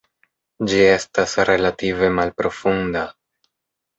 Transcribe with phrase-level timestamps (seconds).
[0.71, 3.03] Ĝi estas relative malprofunda.